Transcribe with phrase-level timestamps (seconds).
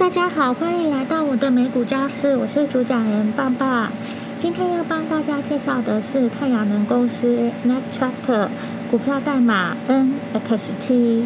[0.00, 3.92] 大家好，欢迎来到我的美股教室，我是主讲人棒棒。
[4.38, 8.48] 今天要帮大家介绍的是太阳能公司 Nextracker
[8.90, 11.24] 股票代码 NXT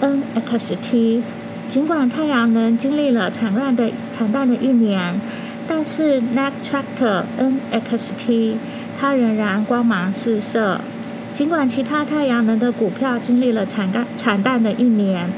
[0.00, 1.20] NXT。
[1.68, 5.20] 尽管太阳能经历了惨乱的惨淡的一年，
[5.68, 8.54] 但是 Nextracker NXT
[8.98, 10.80] 它仍然光芒四射。
[11.34, 15.28] 尽管其他太阳能的股票经历了惨淡惨淡的一年。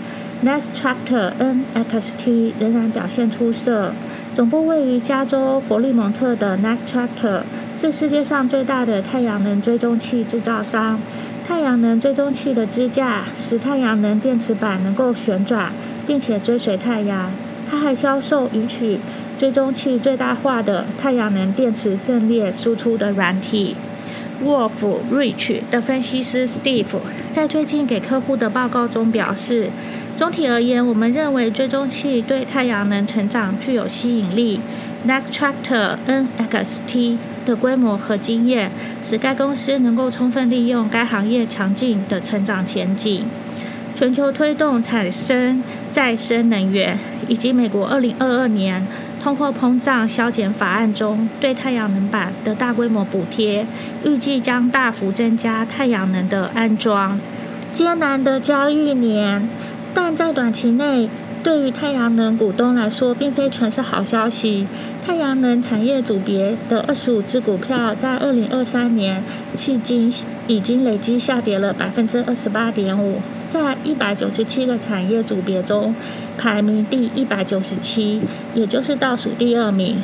[0.44, 1.32] N e x t r a c t o r
[1.72, 3.92] NXT 仍然表现出色。
[4.34, 7.44] 总部位于加州佛利蒙特的 n e x t r a c t o r
[7.78, 10.98] 是世界上最大的太阳能追踪器制造商。
[11.46, 15.70] 太阳能追踪器的支架使太阳能电池板能够旋转，
[16.08, 17.30] 并且追随太阳。
[17.70, 18.98] 它还销售允许
[19.38, 23.76] 追踪器最大化的太阳能电池阵列输出的软体。
[24.44, 24.72] Wolf
[25.12, 26.98] Rich 的分析师 Steve
[27.30, 29.68] 在最近给客户的报告中表示。
[30.16, 34.60] 总体而言，我们认为追踪器对太阳能成长具有吸引力。
[35.04, 38.70] Nextractor NXT 的规模和经验，
[39.02, 43.26] 使该公司能够充分利用该行业强劲的成长前景。
[43.96, 48.86] 全球推动产生再生能源，以及美国2022年
[49.20, 53.66] 通货膨胀削减法案中对太阳能板的大规模补贴，
[54.04, 57.18] 预计将大幅增加太阳能的安装。
[57.74, 59.48] 艰难的交易年。
[59.94, 61.08] 但在短期内，
[61.42, 64.66] 对于太阳能股东来说，并非全是好消息。
[65.04, 69.22] 太阳能产业组别的二十五只股票，在二零二三年
[69.56, 70.12] 迄今
[70.46, 75.94] 已经累计下跌了百分之二十八点五，在一百九十七个产业组别中，
[76.38, 78.20] 排名第一百九十七，
[78.54, 79.98] 也就是倒数第二名。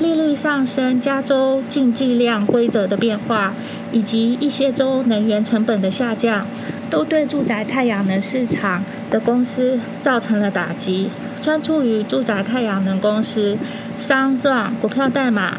[0.00, 3.54] 利率上升、加州净计量规则的变化，
[3.92, 6.46] 以及一些州能源成本的下降。
[6.92, 11.08] 都对住宅太阳能市场的公司造成了打击。
[11.40, 13.56] 专注于住宅太阳能公司
[13.96, 15.56] 商 n 股票代码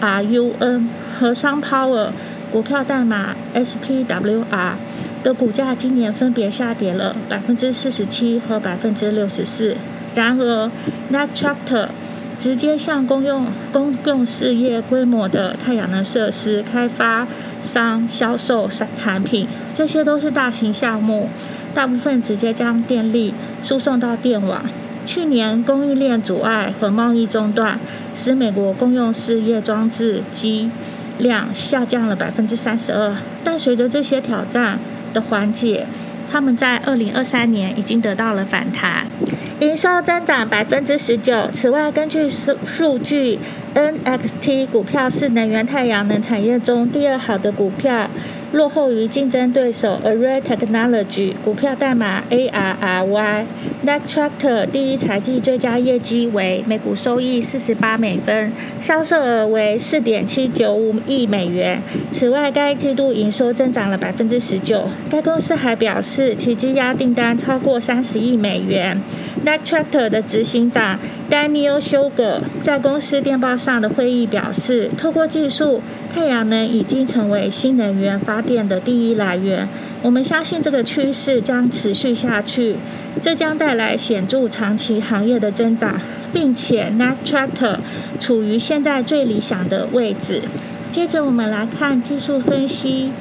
[0.00, 0.86] RUN
[1.18, 2.10] 和商 Power
[2.52, 4.74] 股票代码 SPWR
[5.24, 9.76] 的股价今年分别下跌了百分之四十七和百分之六十四。
[10.14, 10.70] 然而
[11.10, 11.90] n e t t r a c t o r
[12.38, 17.26] 直接向公用公用事业规模的太阳能设施开发
[17.62, 21.28] 商销售产产品，这些都是大型项目，
[21.74, 23.32] 大部分直接将电力
[23.62, 24.64] 输送到电网。
[25.06, 27.78] 去年供应链阻碍和贸易中断，
[28.16, 30.68] 使美国公用事业装置机
[31.18, 33.16] 量下降了百分之三十二。
[33.44, 34.78] 但随着这些挑战
[35.14, 35.86] 的缓解，
[36.28, 39.06] 他们在二零二三年已经得到了反弹。
[39.58, 41.48] 营收增长百分之十九。
[41.54, 43.38] 此外，根据数数据
[43.74, 48.10] ，NXT 股票是能源太阳能产业中第二好的股票。
[48.56, 53.44] 落后于竞争对手 Array Technology 股票代码 ARRY。
[53.84, 58.50] NexTractor 第一财季最佳业绩为每股收益四十八美分，
[58.80, 61.82] 销售额为四点七九五亿美元。
[62.10, 64.88] 此外，该季度营收增长了百分之十九。
[65.10, 68.98] 该公司还表示，其积压订单超过三十亿美元。
[69.44, 70.98] NexTractor 的执行长
[71.30, 75.82] Daniel Sugar 在公司电报上的会议表示，透过技术，
[76.16, 79.68] 太阳能已经成为新能源发电的第一来源。
[80.00, 82.76] 我们相信这个趋势将持续下去，
[83.20, 86.00] 这将带来显著长期行业的增长，
[86.32, 87.76] 并且 Nextracker
[88.18, 90.40] 处于现在最理想的位置。
[90.90, 93.12] 接着，我们来看技术分析。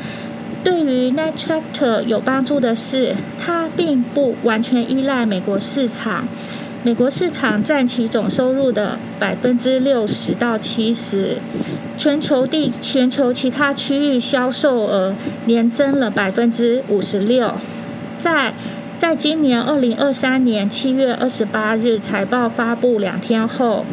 [0.64, 6.26] 对于 Nextracker 有帮助的是，它并不完全依赖美国市场。
[6.84, 11.40] 美国市场占其总收入的百分之六十到七十。
[11.98, 17.54] 全球地全球其他区域销售额年增了百分之五十六。
[18.20, 18.54] 在
[19.00, 23.86] 在今年二零二三年七月二十八日财报发布两天后。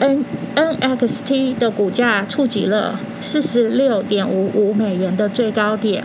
[0.00, 0.24] N
[0.56, 6.02] NXT 的股价触及了四十六点五五美元的最高点，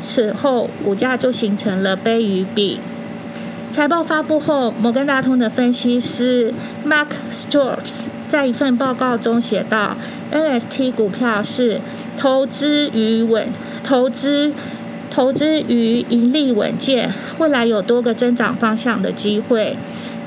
[0.00, 2.80] 此后股价就形成了悲与比。
[3.70, 6.52] 财报发布后，摩根大通的分析师
[6.84, 9.96] Mark stores 在一份报告中写道
[10.30, 11.80] ：“NXT 股票是
[12.16, 13.48] 投资于稳，
[13.82, 14.52] 投资
[15.10, 19.76] 投资于盈利稳健，未来有多个增长方向的机会。”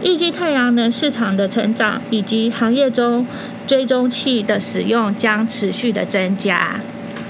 [0.03, 3.25] 预计太阳能市场的成长以及行业中
[3.65, 6.81] 追踪器的使用将持续的增加。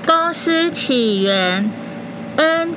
[0.08, 1.70] 公司起源
[2.38, 2.74] ：N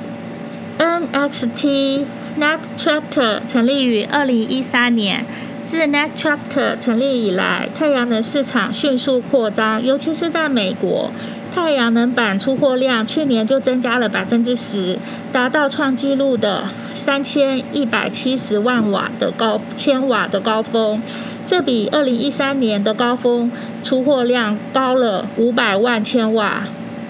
[0.77, 2.05] NXT
[2.39, 5.25] Nextracker 成立于二零一三年。
[5.67, 11.11] 自 Nextracker 成立以来，太阳能市场迅速扩张，尤其是在美国。
[11.53, 14.97] 太阳能板出货量去年就增加了百分之十，
[15.33, 21.01] 达到创纪录的三千一百七十万瓦的高千瓦的高峰，
[21.45, 23.51] 这比二零一三年的高峰
[23.83, 26.63] 出货量高了五百万千瓦。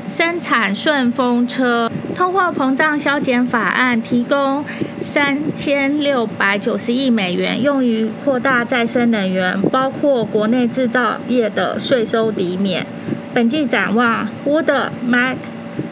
[0.10, 4.64] 生产顺风车通货膨胀削减法案提供
[5.08, 12.86] 三千六百九十亿美元，用于扩大再生能源，包括国内制造业的税收抵免。
[13.34, 15.40] 本季展望，Wood m a g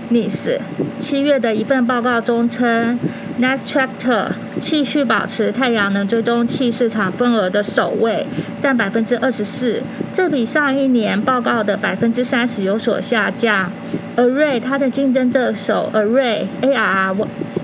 [0.09, 0.59] n i s
[0.99, 2.99] 七月的一份报告中称
[3.39, 4.27] ，Nextracker
[4.59, 8.27] 继续保持太阳能追踪器市场份额的首位，
[8.59, 9.81] 占百分之二十四，
[10.13, 13.71] 这比上一年报告的百分之三十有所下降。
[14.17, 17.15] Array 它的竞争对手 Array A R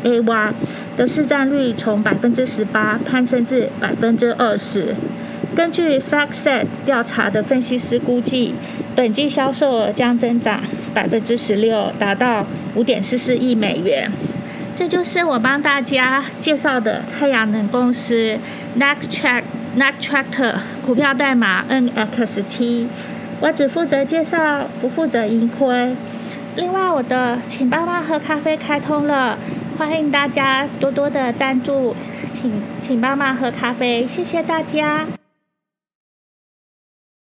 [0.03, 0.53] A Y
[1.01, 4.93] 的市占率从百分之十八攀升至百分之二十。
[5.55, 8.53] 根据 FactSet 调查的分析师估计，
[8.95, 10.61] 本季销售额将增长
[10.93, 12.45] 百分之十六，达到
[12.75, 14.11] 五点四四亿美元。
[14.75, 18.37] 这就是我帮大家介绍的太阳能公司
[18.77, 19.41] Nextract
[19.75, 20.53] Nextractor
[20.85, 22.85] 股票代码 NXT。
[23.39, 25.95] 我只负责介绍，不负责盈亏。
[26.55, 29.37] 另外，我的请爸爸喝咖啡开通了，
[29.81, 31.95] 欢迎大家多多的赞助，
[32.35, 35.07] 请请妈妈喝咖啡，谢谢大家。